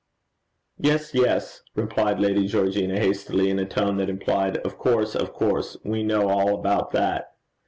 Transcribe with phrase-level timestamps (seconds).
[0.79, 5.77] 'Yes, yes,' replied Lady Georgina, hastily, in a tone that implied, 'Of course, of course:
[5.83, 7.35] we know all about that.'